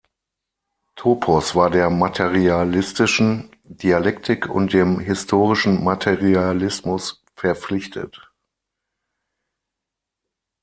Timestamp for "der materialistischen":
1.69-3.51